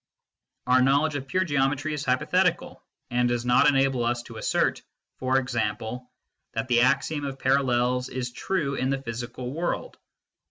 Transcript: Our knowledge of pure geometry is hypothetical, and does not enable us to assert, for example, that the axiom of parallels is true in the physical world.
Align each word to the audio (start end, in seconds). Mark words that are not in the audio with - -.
Our 0.65 0.81
knowledge 0.81 1.13
of 1.13 1.27
pure 1.27 1.43
geometry 1.43 1.93
is 1.93 2.05
hypothetical, 2.05 2.83
and 3.11 3.29
does 3.29 3.45
not 3.45 3.69
enable 3.69 4.03
us 4.03 4.23
to 4.23 4.37
assert, 4.37 4.81
for 5.19 5.37
example, 5.37 6.09
that 6.53 6.67
the 6.67 6.81
axiom 6.81 7.23
of 7.23 7.37
parallels 7.37 8.09
is 8.09 8.31
true 8.31 8.73
in 8.73 8.89
the 8.89 9.03
physical 9.03 9.53
world. 9.53 9.99